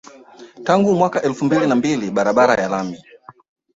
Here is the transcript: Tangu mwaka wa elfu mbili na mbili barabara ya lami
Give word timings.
Tangu 0.63 0.95
mwaka 0.95 1.19
wa 1.19 1.23
elfu 1.25 1.45
mbili 1.45 1.67
na 1.67 1.75
mbili 1.75 2.11
barabara 2.11 2.61
ya 2.63 2.69
lami 2.69 3.01